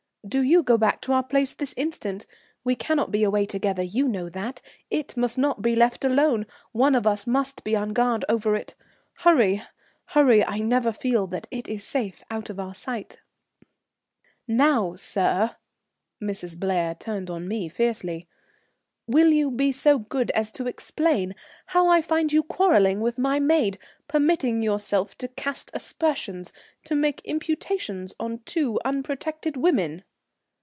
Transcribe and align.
Do 0.23 0.41
you 0.43 0.61
go 0.61 0.77
back 0.77 1.01
to 1.01 1.13
our 1.13 1.23
place 1.23 1.55
this 1.55 1.73
instant; 1.75 2.27
we 2.63 2.75
cannot 2.75 3.11
be 3.11 3.23
away 3.23 3.47
together, 3.47 3.81
you 3.81 4.07
know 4.07 4.29
that; 4.29 4.61
it 4.91 5.17
must 5.17 5.35
not 5.39 5.63
be 5.63 5.75
left 5.75 6.05
alone, 6.05 6.45
one 6.73 6.93
of 6.93 7.07
us 7.07 7.25
must 7.25 7.63
be 7.63 7.75
on 7.75 7.89
guard 7.91 8.23
over 8.29 8.53
it. 8.55 8.75
Hurry, 9.15 9.63
hurry, 10.05 10.45
I 10.45 10.59
never 10.59 10.91
feel 10.93 11.25
that 11.27 11.47
it 11.49 11.67
is 11.67 11.83
safe 11.83 12.23
out 12.29 12.51
of 12.51 12.59
our 12.59 12.75
sight. 12.75 13.17
"Now, 14.47 14.93
sir," 14.93 15.55
Mrs. 16.23 16.57
Blair 16.57 16.93
turned 16.93 17.31
on 17.31 17.47
me 17.47 17.67
fiercely, 17.67 18.27
"will 19.07 19.31
you 19.33 19.49
be 19.49 19.71
so 19.71 19.97
good 19.97 20.29
as 20.31 20.51
to 20.51 20.67
explain 20.67 21.33
how 21.65 21.87
I 21.87 21.99
find 22.01 22.31
you 22.31 22.43
quarrelling 22.43 23.01
with 23.01 23.17
my 23.17 23.39
maid, 23.39 23.79
permitting 24.07 24.61
yourself 24.61 25.17
to 25.17 25.27
cast 25.29 25.71
aspersions, 25.73 26.53
to 26.83 26.93
make 26.95 27.21
imputations 27.25 28.11
upon 28.13 28.41
two 28.45 28.79
unprotected 28.85 29.57
women?" 29.57 30.03